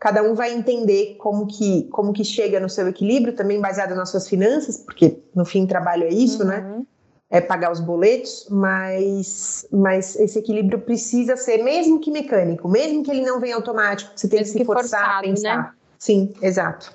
[0.00, 4.08] cada um vai entender como que, como que chega no seu equilíbrio, também baseado nas
[4.08, 6.60] suas finanças, porque no fim trabalho é isso, né?
[6.60, 6.78] uhum.
[6.78, 6.86] né?
[7.30, 13.10] É pagar os boletos, mas, mas esse equilíbrio precisa ser, mesmo que mecânico, mesmo que
[13.10, 15.58] ele não venha automático, você tem que se forçar forçado, a pensar.
[15.58, 15.72] Né?
[15.96, 16.92] Sim, exato.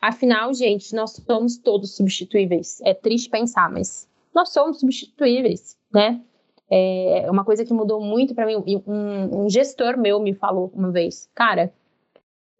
[0.00, 2.80] Afinal, gente, nós somos todos substituíveis.
[2.84, 6.20] É triste pensar, mas nós somos substituíveis, né?
[6.70, 8.62] É uma coisa que mudou muito para mim.
[8.86, 11.72] Um, um gestor meu me falou uma vez, cara,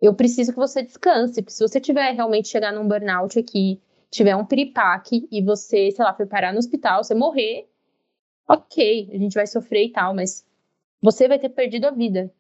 [0.01, 4.37] eu preciso que você descanse, porque se você tiver realmente chegar num burnout aqui, tiver
[4.37, 7.68] um piripaque e você, sei lá, for parar no hospital, você morrer,
[8.49, 10.47] ok, a gente vai sofrer e tal, mas
[11.01, 12.33] você vai ter perdido a vida.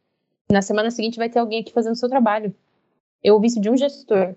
[0.50, 2.54] Na semana seguinte vai ter alguém aqui fazendo seu trabalho.
[3.22, 4.34] Eu ouvi isso de um gestor,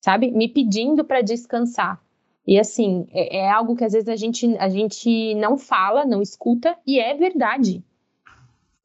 [0.00, 0.30] sabe?
[0.30, 2.02] Me pedindo para descansar.
[2.46, 6.20] E assim, é, é, algo que às vezes a gente, a gente não fala, não
[6.20, 7.82] escuta, e é verdade.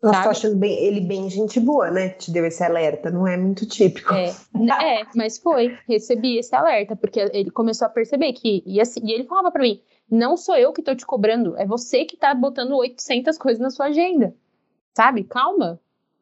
[0.05, 2.09] Nossa, tô achando bem, ele bem gente boa, né?
[2.09, 4.13] Te deu esse alerta, não é muito típico.
[4.13, 8.99] É, é mas foi, recebi esse alerta, porque ele começou a perceber que, e, assim,
[9.03, 12.15] e ele falava para mim, não sou eu que tô te cobrando, é você que
[12.15, 14.35] tá botando 800 coisas na sua agenda,
[14.95, 15.23] sabe?
[15.23, 15.79] Calma.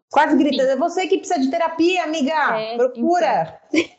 [0.10, 3.60] Quase gritando, é você que precisa de terapia, amiga, é, procura.
[3.74, 3.90] Então.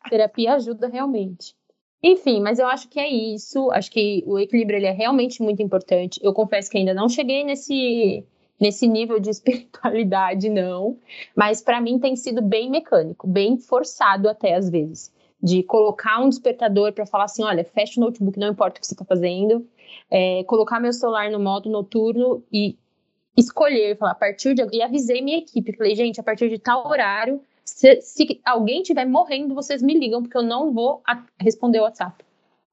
[0.10, 1.54] terapia ajuda realmente.
[2.02, 5.62] Enfim, mas eu acho que é isso, acho que o equilíbrio ele é realmente muito
[5.62, 6.18] importante.
[6.22, 8.24] Eu confesso que ainda não cheguei nesse
[8.60, 10.98] nesse nível de espiritualidade, não.
[11.34, 15.12] Mas para mim tem sido bem mecânico, bem forçado até às vezes.
[15.42, 18.86] De colocar um despertador para falar assim: olha, fecha o notebook, não importa o que
[18.86, 19.66] você está fazendo.
[20.10, 22.76] É, colocar meu celular no modo noturno e
[23.36, 24.62] escolher, falar, a partir de.
[24.70, 29.06] E avisei minha equipe, falei, gente, a partir de tal horário, se, se alguém estiver
[29.06, 31.02] morrendo, vocês me ligam, porque eu não vou
[31.38, 32.22] responder o WhatsApp.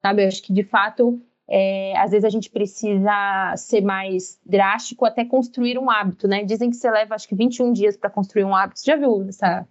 [0.02, 0.23] Sabe?
[0.23, 5.24] Eu acho que de fato é, às vezes a gente precisa ser mais drástico até
[5.24, 6.44] construir um hábito, né?
[6.44, 8.80] Dizem que você leva acho que 21 dias para construir um hábito.
[8.80, 9.68] Você já viu essa,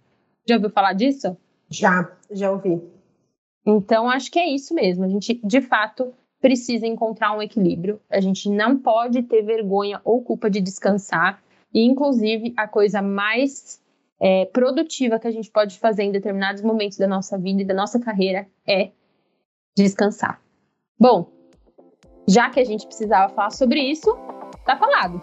[0.47, 1.37] já ouviu falar disso?
[1.69, 2.81] Já, já ouvi.
[3.65, 5.03] Então acho que é isso mesmo.
[5.03, 8.01] A gente de fato precisa encontrar um equilíbrio.
[8.09, 11.43] A gente não pode ter vergonha ou culpa de descansar.
[11.71, 13.79] E inclusive a coisa mais
[14.19, 17.73] é, produtiva que a gente pode fazer em determinados momentos da nossa vida e da
[17.73, 18.89] nossa carreira é
[19.75, 20.41] descansar.
[20.99, 21.36] Bom,
[22.27, 24.15] já que a gente precisava falar sobre isso,
[24.65, 25.21] tá falado.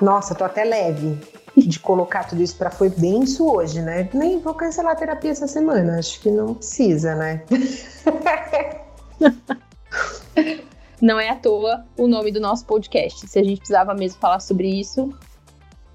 [0.00, 1.18] Nossa, tô até leve
[1.56, 4.08] de colocar tudo isso para foi denso hoje, né?
[4.12, 7.42] Nem vou cancelar a terapia essa semana, acho que não precisa, né?
[11.00, 13.26] não é à toa o nome do nosso podcast.
[13.26, 15.10] Se a gente precisava mesmo falar sobre isso,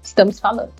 [0.02, 0.72] estamos falando.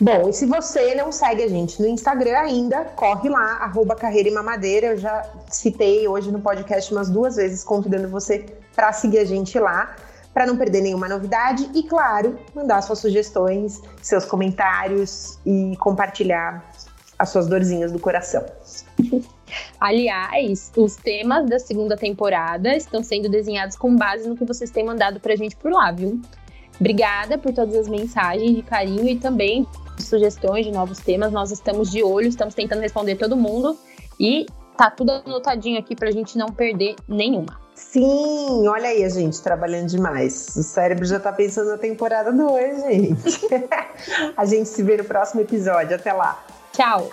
[0.00, 4.30] Bom, e se você não segue a gente no Instagram ainda, corre lá, arroba Carreira
[4.30, 4.86] e Mamadeira.
[4.88, 9.58] Eu já citei hoje no podcast umas duas vezes, convidando você para seguir a gente
[9.58, 9.96] lá,
[10.32, 16.70] para não perder nenhuma novidade e, claro, mandar suas sugestões, seus comentários e compartilhar
[17.18, 18.44] as suas dorzinhas do coração.
[19.78, 24.84] Aliás, os temas da segunda temporada estão sendo desenhados com base no que vocês têm
[24.84, 26.20] mandado pra gente por lá, viu?
[26.80, 29.66] Obrigada por todas as mensagens de carinho e também
[29.98, 31.30] sugestões de novos temas.
[31.30, 33.78] Nós estamos de olho, estamos tentando responder todo mundo
[34.18, 34.46] e
[34.76, 37.60] tá tudo anotadinho aqui pra gente não perder nenhuma.
[37.74, 40.54] Sim, olha aí a gente trabalhando demais.
[40.56, 43.48] O cérebro já tá pensando na temporada 2, gente.
[44.36, 45.96] a gente se vê no próximo episódio.
[45.96, 46.42] Até lá.
[46.72, 47.10] Tchau.